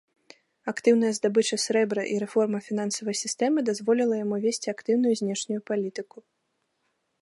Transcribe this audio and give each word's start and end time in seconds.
Актыўная 0.71 1.11
здабыча 1.17 1.59
срэбра 1.65 2.07
і 2.13 2.17
рэформа 2.25 2.63
фінансавай 2.69 3.15
сістэмы 3.23 3.67
дазволіла 3.71 4.13
яму 4.25 4.37
весці 4.47 4.67
актыўную 4.77 5.13
знешнюю 5.25 5.61
палітыку. 5.71 6.17